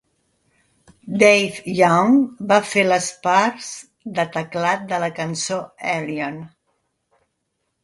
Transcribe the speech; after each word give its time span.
Dave 1.23 1.61
Young 1.79 2.15
va 2.53 2.57
fer 2.71 2.85
les 2.87 3.11
parts 3.27 3.69
de 4.21 4.27
teclat 4.39 4.89
de 4.95 5.01
la 5.07 5.13
cançó 5.21 5.63
"Alien". 5.95 6.43